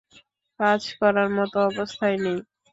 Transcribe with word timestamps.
কাজ 0.59 0.81
করার 0.99 1.29
মতো 1.37 1.57
অবস্থায় 1.69 2.17
নেই। 2.23 2.37